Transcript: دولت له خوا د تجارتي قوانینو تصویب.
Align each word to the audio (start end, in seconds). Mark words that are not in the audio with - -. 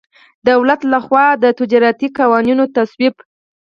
دولت 0.49 0.81
له 0.91 0.97
خوا 1.05 1.27
د 1.43 1.45
تجارتي 1.59 2.07
قوانینو 2.19 2.63
تصویب. 2.77 3.15